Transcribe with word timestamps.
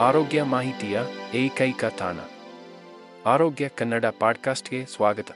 ಆರೋಗ್ಯ 0.00 0.42
ಮಾಹಿತಿಯ 0.42 1.00
ಏಕೈಕ 1.34 1.84
ತಾಣ. 1.84 2.16
ಆರೋಗ್ಯ 3.26 3.68
ಕನ್ನಡ 3.68 4.04
ಪಾಡ್ಕಾಸ್ಟ್ಗೆ 4.20 4.86
ಸ್ವಾಗತ. 4.86 5.26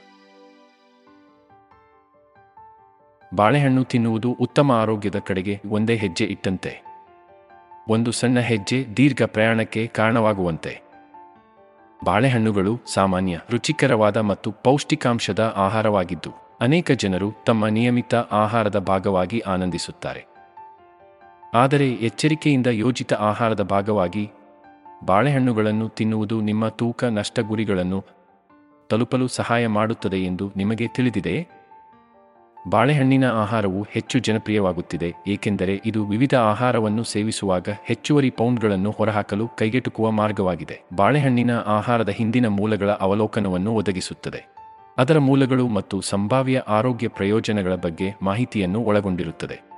ಬಾಳೆಹಣ್ಣು 3.35 3.83
ತಿನ್ನುವುದು 3.83 4.31
ಉತ್ತಮ 4.31 4.71
ಆರೋಗ್ಯದ 4.71 5.19
ಕಡೆಗೆ 5.19 5.61
ಒಂದೇ 5.69 5.95
ಹೆಜ್ಜೆ 5.95 6.25
ಇಟ್ಟಂತೆ. 6.25 6.83
ಒಂದು 7.89 8.11
ಸಣ್ಣ 8.11 8.39
ಹೆಜ್ಜೆ 8.39 8.85
ದೀರ್ಘ 8.97 9.21
ಪ್ರಯಾಣಕ್ಕೆ 9.25 9.87
ಕಾರಣವಾಗುವಂತೆ. 9.87 10.81
ಬಾಳೆಹಣ್ಣುಗಳು 12.03 12.79
ಸಾಮಾನ್ಯ, 12.93 13.39
ರುಚಿಕರವಾದ 13.49 14.17
ಮತ್ತು 14.17 14.51
ಪೌಷ್ಟಿಕಾಂಶದ 14.51 15.53
ಆಹಾರವಾಗಿದ್ದು, 15.57 16.31
ಅನೇಕ 16.61 16.91
ಜನರು 16.91 17.31
ತಮ್ಮ 17.45 17.67
ನಿಯಮಿತ 17.67 18.15
ಆಹಾರದ 18.15 18.79
ಭಾಗವಾಗಿ 18.79 19.39
ಆನಂದಿಸುತ್ತಾರೆ. 19.39 20.25
ಆದರೆ 21.53 21.89
ಎಚ್ಚರಿಕೆಯಿಂದ 21.89 22.67
ಯೋಜಿತ 22.67 23.13
ಆಹಾರದ 23.13 23.63
ಭಾಗವಾಗಿ 23.63 24.31
ಬಾಳೆಹಣ್ಣುಗಳನ್ನು 25.05 25.89
ತಿನ್ನುವುದು 25.89 26.41
ನಿಮ್ಮ 26.41 26.67
ತೂಕ 26.67 27.03
ನಷ್ಟ 27.03 27.39
ಗುರಿಗಳನ್ನು 27.39 28.05
ತಲುಪಲು 28.89 29.27
ಸಹಾಯ 29.27 29.67
ಮಾಡುತ್ತದೆ 29.67 30.17
ಎಂದು 30.17 30.51
ನಿಮಗೆ 30.57 30.87
ತಿಳಿದಿದೆ? 30.87 31.47
ಬಾಳೆಹಣ್ಣಿನ 32.69 33.25
ಆಹಾರವು 33.31 33.87
ಹೆಚ್ಚು 33.89 34.19
ಜನಪ್ರಿಯವಾಗುತ್ತಿದೆ, 34.19 35.13
ಏಕೆಂದರೆ 35.27 35.81
ಇದು 35.85 36.05
ವಿವಿಧ 36.05 36.35
ಆಹಾರವನ್ನು 36.35 37.03
ಸೇವಿಸುವಾಗ 37.03 37.67
ಹೆಚ್ಚುವರಿ 37.83 38.29
ಪೌಂಡ್ಗಳನ್ನು 38.29 38.91
ಹೊರಹಾಕಲು 38.91 39.47
ಕೈಗೆಟುಕುವ 39.47 40.11
ಮಾರ್ಗವಾಗಿದೆ. 40.11 40.81
ಬಾಳೆಹಣ್ಣಿನ 40.95 41.51
ಆಹಾರದ 41.57 42.09
ಹಿಂದಿನ 42.09 42.47
ಮೂಲಗಳ 42.47 42.91
ಅವಲೋಕನವನ್ನು 42.91 43.73
ಒದಗಿಸುತ್ತದೆ. 43.75 44.41
ಅದರ 44.97 45.19
ಮೂಲಗಳು 45.19 45.67
ಮತ್ತು 45.67 46.01
ಸಂಭಾವ್ಯ 46.01 46.63
ಆರೋಗ್ಯ 46.67 47.07
ಪ್ರಯೋಜನಗಳ 47.07 47.75
ಬಗ್ಗೆ 47.75 48.15
ಮಾಹಿತಿಯನ್ನು 48.21 48.79
ಒಳಗೊಂಡಿರುತ್ತದೆ. 48.79 49.72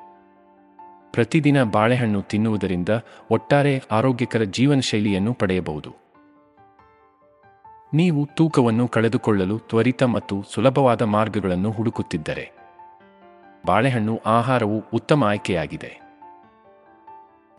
ಪ್ರತಿದಿನ 1.15 1.63
ಬಾಳೆಹಣ್ಣು 1.63 2.21
ತಿನ್ನುವುದರಿಂದ 2.21 2.89
ಒಟ್ಟಾರೆ 3.31 3.83
ಆರೋಗ್ಯಕರ 3.91 4.43
ಜೀವನ 4.43 4.79
ಶೈಲಿಯನ್ನು 4.79 5.33
ಪಡೆಯಬಹುದು. 5.33 5.91
ನೀವು 7.93 8.29
ತೂಕವನ್ನು 8.35 8.87
ಕಳೆದುಕೊಳ್ಳಲು 8.87 9.59
ತ್ವರಿತ 9.59 10.03
ಮತ್ತು 10.03 10.43
ಸುಲಭವಾದ 10.53 11.01
ಮಾರ್ಗಗಳನ್ನು 11.01 11.71
ಹುಡುಕುತ್ತಿದ್ದರೆ 11.71 12.51
ಬಾಳೆಹಣ್ಣು 13.65 14.21
ಆಹಾರವು 14.25 14.83
ಉತ್ತಮ 14.93 15.23
ಆಯ್ಕೆಯಾಗಿದೆ. 15.23 15.91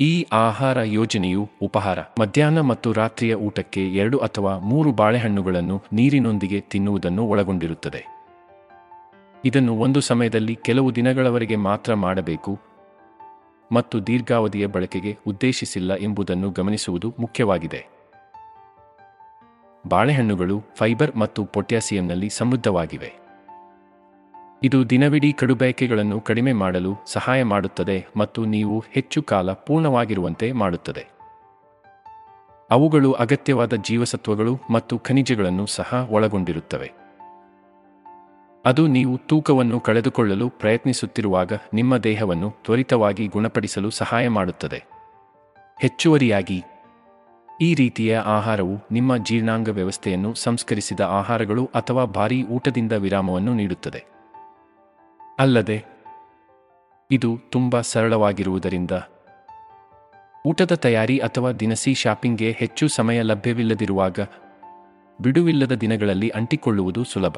ಈ 0.01 0.27
ಆಹಾರ 0.33 0.79
ಯೋಜನೆಯು 0.83 1.49
ಉಪಹಾರ, 1.63 1.99
ಮಧ್ಯಾಹ್ನ 2.21 2.61
ಮತ್ತು 2.61 2.93
ರಾತ್ರಿಯ 2.93 3.35
ಊಟಕ್ಕೆ 3.35 3.95
ಎರಡು 3.95 4.19
ಅಥವಾ 4.19 4.59
ಮೂರು 4.59 4.93
ಬಾಳೆಹಣ್ಣುಗಳನ್ನು 4.93 5.83
ನೀರಿನೊಂದಿಗೆ 5.93 6.61
ತಿನ್ನುವುದನ್ನು 6.61 7.25
ಒಳಗೊಂಡಿರುತ್ತದೆ. 7.27 8.05
ಇದನ್ನು 9.45 9.75
ಒಂದು 9.77 10.01
ಸಮಯದಲ್ಲಿ 10.01 10.59
ಕೆಲವು 10.65 10.95
ದಿನಗಳವರೆಗೆ 10.95 11.57
ಮಾತ್ರ 11.57 11.95
ಮಾಡಬೇಕು 11.95 12.76
ಮತ್ತು 13.73 14.07
ದೀರ್ಘಾವಧಿಯ 14.07 14.67
ಬಳಕೆಗೆ 14.67 15.19
ಉದ್ದೇಶಿಸಿಲ್ಲ 15.27 15.95
ಎಂಬುದನ್ನು 15.95 16.51
ಗಮನಿಸುವುದು 16.51 17.15
ಮುಖ್ಯವಾಗಿದೆ. 17.19 17.87
ಬಾಳೆಹಣ್ಣುಗಳು 19.89 20.63
ಫೈಬರ್ 20.77 21.17
ಮತ್ತು 21.17 21.45
ಪೊಟ್ಯಾಸಿಯಂನಲ್ಲಿ 21.45 22.31
ಸಮೃದ್ಧವಾಗಿವೆ. 22.31 23.15
ಇದು 24.63 24.91
ದಿನವಿಡೀ 24.91 25.33
ಕಡುಬಯಕೆಗಳನ್ನು 25.33 26.21
ಕಡಿಮೆ 26.21 26.53
ಮಾಡಲು 26.53 26.97
ಸಹಾಯ 27.07 27.43
ಮಾಡುತ್ತದೆ 27.43 28.07
ಮತ್ತು 28.17 28.45
ನೀವು 28.45 28.85
ಹೆಚ್ಚು 28.93 29.23
ಕಾಲ 29.23 29.53
ಪೂರ್ಣವಾಗಿರುವಂತೆ 29.53 30.53
ಮಾಡುತ್ತದೆ. 30.53 31.07
ಅವುಗಳು 32.71 33.13
ಅಗತ್ಯವಾದ 33.13 33.75
ಜೀವಸತ್ವಗಳು 33.75 34.59
ಮತ್ತು 34.71 34.99
ಖನಿಜಗಳನ್ನು 34.99 35.67
ಸಹ 35.67 36.07
ಒಳಗೊಂಡಿರುತ್ತವೆ. 36.11 37.06
ಅದು 38.67 38.87
ನೀವು 38.87 39.19
ತೂಕವನ್ನು 39.19 39.81
ಕಳೆದುಕೊಳ್ಳಲು 39.81 40.49
ಪ್ರಯತ್ನಿಸುತ್ತಿರುವಾಗ 40.49 41.53
ನಿಮ್ಮ 41.75 41.97
ದೇಹವನ್ನು 41.97 42.51
ತ್ವರಿತವಾಗಿ 42.51 43.27
ಗುಣಪಡಿಸಲು 43.27 43.91
ಸಹಾಯ 43.91 44.29
ಮಾಡುತ್ತದೆ. 44.29 44.85
ಹೆಚ್ಚುವರಿಯಾಗಿ, 45.81 46.65
ಈ 47.61 47.75
ರೀತಿಯ 47.75 48.19
ಆಹಾರವು 48.19 48.77
ನಿಮ್ಮ 48.93 49.17
ಜೀರ್ಣಾಂಗ 49.17 49.69
ವ್ಯವಸ್ಥೆಯನ್ನು 49.69 50.35
ಸಂಸ್ಕರಿಸಿದ 50.35 51.01
ಆಹಾರಗಳು 51.01 51.71
ಅಥವಾ 51.75 52.05
ಭಾರೀ 52.05 52.43
ಊಟದಿಂದ 52.43 52.93
ವಿರಾಮವನ್ನು 52.93 53.55
ನೀಡುತ್ತದೆ. 53.55 54.05
ಅಲ್ಲದೆ, 55.39 55.85
ಇದು 57.11 57.41
ತುಂಬ 57.51 57.81
ಸರಳವಾಗಿರುವುದರಿಂದ, 57.81 58.91
ಊಟದ 60.47 60.75
ತಯಾರಿ 60.75 61.19
ಅಥವಾ 61.19 61.53
ದಿನಸಿ 61.53 61.95
ಶಾಪಿಂಗ್ಗೆ 61.95 62.51
ಹೆಚ್ಚು 62.53 62.89
ಸಮಯ 62.89 63.23
ಲಭ್ಯವಿಲ್ಲದಿರುವಾಗ, 63.23 64.21
ಬಿಡುವಿಲ್ಲದ 65.23 65.73
ದಿನಗಳಲ್ಲಿ 65.73 66.29
ಅಂಟಿಕೊಳ್ಳುವುದು 66.29 67.05
ಸುಲಭ. 67.05 67.37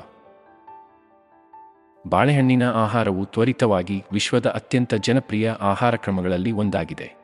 ಬಾಳೆಹಣ್ಣಿನ 2.06 2.62
ಆಹಾರವು 2.62 3.24
ತ್ವರಿತವಾಗಿ 3.24 4.04
ವಿಶ್ವದ 4.12 4.46
ಅತ್ಯಂತ 4.46 4.94
ಜನಪ್ರಿಯ 4.94 5.52
ಆಹಾರ 5.60 5.96
ಕ್ರಮಗಳಲ್ಲಿ 5.96 6.52
ಒಂದಾಗಿದೆ. 6.52 7.14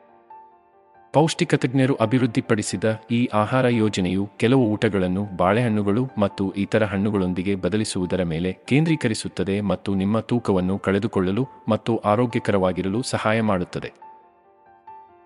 ಪೌಷ್ಟಿಕ 1.13 1.55
ತಜ್ಞರು 1.55 1.95
ಅಭಿವೃದ್ಧಿಪಡಿಸಿದ 1.95 2.83
ಈ 3.11 3.29
ಆಹಾರ 3.33 3.67
ಯೋಜನೆಯು 3.67 4.29
ಕೆಲವು 4.37 4.65
ಊಟಗಳನ್ನು 4.65 5.37
ಬಾಳೆಹಣ್ಣುಗಳು 5.37 6.07
ಮತ್ತು 6.17 6.51
ಇತರ 6.51 6.83
ಹಣ್ಣುಗಳೊಂದಿಗೆ 6.83 7.55
ಬದಲಿಸುವುದರ 7.55 8.23
ಮೇಲೆ 8.23 8.57
ಕೇಂದ್ರೀಕರಿಸುತ್ತದೆ 8.65 9.61
ಮತ್ತು 9.61 9.95
ನಿಮ್ಮ 9.95 10.19
ತೂಕವನ್ನು 10.19 10.79
ಕಳೆದುಕೊಳ್ಳಲು 10.79 11.47
ಮತ್ತು 11.69 11.97
ಆರೋಗ್ಯಕರವಾಗಿರಲು 11.97 13.01
ಸಹಾಯ 13.01 13.41
ಮಾಡುತ್ತದೆ. 13.41 13.93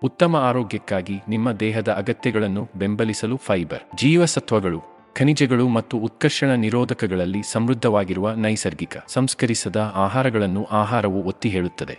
ಉತ್ತಮ 0.02 0.36
ಆರೋಗ್ಯಕ್ಕಾಗಿ 0.36 1.20
ನಿಮ್ಮ 1.28 1.52
ದೇಹದ 1.52 1.88
ಅಗತ್ಯಗಳನ್ನು 1.88 2.68
ಬೆಂಬಲಿಸಲು 2.76 3.36
ಫೈಬರ್, 3.36 3.96
ಜೀವಸತ್ವಗಳು 3.96 4.89
ಖನಿಜಗಳು 5.16 5.68
ಮತ್ತು 5.68 5.98
ಉತ್ಕರ್ಷಣ 5.98 6.50
ನಿರೋಧಕಗಳಲ್ಲಿ 6.50 7.42
ಸಮೃದ್ಧವಾಗಿರುವ 7.52 8.32
ನೈಸರ್ಗಿಕ, 8.32 8.96
ಸಂಸ್ಕರಿಸದ 9.08 9.92
ಆಹಾರಗಳನ್ನು 9.94 10.64
ಆಹಾರವು 10.64 11.22
ಒತ್ತಿ 11.22 11.48
ಹೇಳುತ್ತದೆ. 11.48 11.98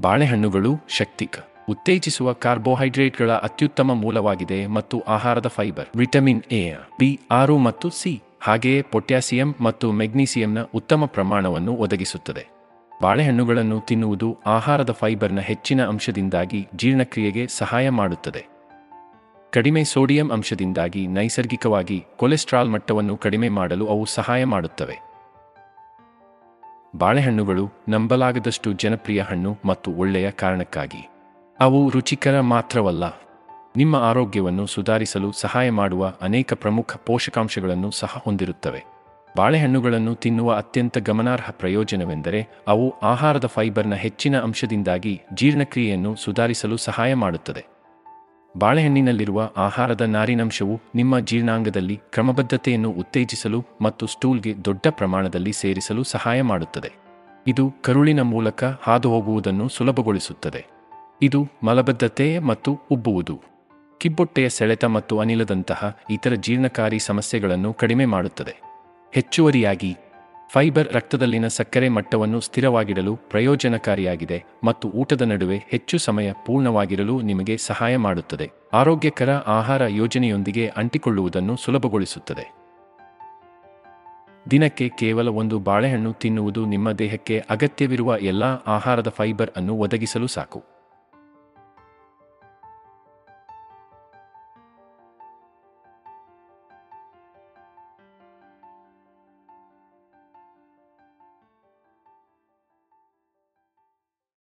ಬಾಳೆಹಣ್ಣುಗಳು 0.00 0.76
ಶಕ್ತಿಕ, 0.88 1.38
ಉತ್ತೇಜಿಸುವ 1.68 2.32
ಕಾರ್ಬೋಹೈಡ್ರೇಟ್ಗಳ 2.32 3.30
ಅತ್ಯುತ್ತಮ 3.32 3.94
ಮೂಲವಾಗಿದೆ 3.94 4.66
ಮತ್ತು 4.66 5.00
ಆಹಾರದ 5.00 5.46
ಫೈಬರ್, 5.48 5.88
ವಿಟಮಿನ್ 5.96 6.42
ಎ, 6.52 6.74
ಬಿ, 7.00 7.20
ಆರು 7.30 7.58
ಮತ್ತು 7.58 7.90
ಸಿ, 7.90 8.22
ಹಾಗೆಯೇ 8.40 8.82
ಪೊಟ್ಯಾಸಿಯಂ 8.82 9.54
ಮತ್ತು 9.60 9.92
ಮೆಗ್ನೀಸಿಯಂನ 9.92 10.58
ಉತ್ತಮ 10.74 11.04
ಪ್ರಮಾಣವನ್ನು 11.04 11.74
ಒದಗಿಸುತ್ತದೆ. 11.74 12.46
ಬಾಳೆಹಣ್ಣುಗಳನ್ನು 13.02 13.80
ತಿನ್ನುವುದು 13.80 14.38
ಆಹಾರದ 14.46 14.90
ಫೈಬರ್ನ 14.92 15.40
ಹೆಚ್ಚಿನ 15.40 15.86
ಅಂಶದಿಂದಾಗಿ 15.86 16.68
ಜೀರ್ಣಕ್ರಿಯೆಗೆ 16.76 17.46
ಸಹಾಯ 17.46 17.90
ಮಾಡುತ್ತದೆ. 17.90 18.51
ಕಡಿಮೆ 19.54 19.84
ಸೋಡಿಯಂ 19.84 20.30
ಅಂಶದಿಂದಾಗಿ 20.30 21.06
ನೈಸರ್ಗಿಕವಾಗಿ 21.06 22.04
ಕೊಲೆಸ್ಟ್ರಾಲ್ 22.16 22.70
ಮಟ್ಟವನ್ನು 22.70 23.16
ಕಡಿಮೆ 23.16 23.48
ಮಾಡಲು 23.48 23.86
ಅವು 23.86 24.04
ಸಹಾಯ 24.04 24.44
ಮಾಡುತ್ತವೆ. 24.44 24.98
ಬಾಳೆಹಣ್ಣುಗಳು 26.96 27.68
ನಂಬಲಾಗದಷ್ಟು 27.88 28.72
ಜನಪ್ರಿಯ 28.72 29.20
ಹಣ್ಣು 29.20 29.58
ಮತ್ತು 29.64 29.90
ಒಳ್ಳೆಯ 29.92 30.30
ಕಾರಣಕ್ಕಾಗಿ. 30.30 31.08
ಅವು 31.60 31.88
ರುಚಿಕರ 31.88 32.40
ಮಾತ್ರವಲ್ಲ. 32.40 33.04
ನಿಮ್ಮ 33.76 33.96
ಆರೋಗ್ಯವನ್ನು 33.96 34.66
ಸುಧಾರಿಸಲು 34.66 35.32
ಸಹಾಯ 35.32 35.70
ಮಾಡುವ 35.70 36.12
ಅನೇಕ 36.20 36.52
ಪ್ರಮುಖ 36.52 36.96
ಪೋಷಕಾಂಶಗಳನ್ನು 37.06 37.90
ಸಹ 37.90 38.22
ಹೊಂದಿರುತ್ತವೆ. 38.24 38.84
ಬಾಳೆಹಣ್ಣುಗಳನ್ನು 39.36 40.14
ತಿನ್ನುವ 40.14 40.54
ಅತ್ಯಂತ 40.54 40.98
ಗಮನಾರ್ಹ 40.98 41.50
ಪ್ರಯೋಜನವೆಂದರೆ 41.50 42.48
ಅವು 42.68 42.94
ಆಹಾರದ 43.02 43.46
ಫೈಬರ್ನ 43.46 43.94
ಹೆಚ್ಚಿನ 43.94 44.40
ಅಂಶದಿಂದಾಗಿ 44.40 45.20
ಜೀರ್ಣಕ್ರಿಯೆಯನ್ನು 45.34 46.16
ಸುಧಾರಿಸಲು 46.16 46.76
ಸಹಾಯ 46.76 47.14
ಮಾಡುತ್ತದೆ. 47.14 47.71
ಬಾಳೆಹಣ್ಣಿನಲ್ಲಿರುವ 48.58 49.50
ಆಹಾರದ 49.56 50.00
ನಾರಿನಂಶವು 50.00 50.80
ನಿಮ್ಮ 50.94 51.18
ಜೀರ್ಣಾಂಗದಲ್ಲಿ 51.18 52.00
ಕ್ರಮಬದ್ಧತೆಯನ್ನು 52.10 52.90
ಉತ್ತೇಜಿಸಲು 52.90 53.64
ಮತ್ತು 53.80 54.06
ಸ್ಟೂಲ್ಗೆ 54.06 54.64
ದೊಡ್ಡ 54.64 54.86
ಪ್ರಮಾಣದಲ್ಲಿ 54.90 55.52
ಸೇರಿಸಲು 55.52 56.02
ಸಹಾಯ 56.02 56.42
ಮಾಡುತ್ತದೆ. 56.42 56.92
ಇದು 57.46 57.74
ಕರುಳಿನ 57.82 58.20
ಮೂಲಕ 58.20 58.64
ಹಾದುಹೋಗುವುದನ್ನು 58.64 59.68
ಸುಲಭಗೊಳಿಸುತ್ತದೆ. 59.68 60.66
ಇದು 61.22 61.48
ಮಲಬದ್ಧತೆ 61.64 62.38
ಮತ್ತು 62.38 62.78
ಉಬ್ಬುವುದು. 62.90 63.40
ಕಿಬ್ಬೊಟ್ಟೆಯ 63.98 64.48
ಸೆಳೆತ 64.48 64.84
ಮತ್ತು 64.84 65.18
ಅನಿಲದಂತಹ 65.18 65.98
ಇತರ 66.10 66.34
ಜೀರ್ಣಕಾರಿ 66.34 66.98
ಸಮಸ್ಯೆಗಳನ್ನು 66.98 67.72
ಕಡಿಮೆ 67.72 68.04
ಮಾಡುತ್ತದೆ. 68.04 68.60
ಹೆಚ್ಚುವರಿಯಾಗಿ 69.12 69.96
ಫೈಬರ್ 70.52 70.92
ರಕ್ತದಲ್ಲಿನ 70.92 71.46
ಸಕ್ಕರೆ 71.48 71.88
ಮಟ್ಟವನ್ನು 71.88 72.40
ಸ್ಥಿರವಾಗಿಡಲು 72.40 73.16
ಪ್ರಯೋಜನಕಾರಿಯಾಗಿದೆ 73.16 74.44
ಮತ್ತು 74.64 74.88
ಊಟದ 74.88 75.22
ನಡುವೆ 75.22 75.56
ಹೆಚ್ಚು 75.56 75.98
ಸಮಯ 75.98 76.32
ಪೂರ್ಣವಾಗಿರಲು 76.46 77.20
ನಿಮಗೆ 77.20 77.56
ಸಹಾಯ 77.56 77.96
ಮಾಡುತ್ತದೆ. 77.96 78.50
ಆರೋಗ್ಯಕರ 78.72 79.30
ಆಹಾರ 79.30 79.82
ಯೋಜನೆಯೊಂದಿಗೆ 79.86 80.68
ಅಂಟಿಕೊಳ್ಳುವುದನ್ನು 80.68 81.56
ಸುಲಭಗೊಳಿಸುತ್ತದೆ. 81.56 82.54
ದಿನಕ್ಕೆ 84.50 84.88
ಕೇವಲ 84.88 85.28
ಒಂದು 85.28 85.58
ಬಾಳೆಹಣ್ಣು 85.58 86.12
ತಿನ್ನುವುದು 86.12 86.66
ನಿಮ್ಮ 86.66 86.92
ದೇಹಕ್ಕೆ 86.92 87.44
ಅಗತ್ಯವಿರುವ 87.50 88.16
ಎಲ್ಲಾ 88.16 88.58
ಆಹಾರದ 88.66 89.08
ಫೈಬರ್ 89.08 89.50
ಅನ್ನು 89.56 89.74
ಒದಗಿಸಲು 89.74 90.26
ಸಾಕು. 90.26 90.71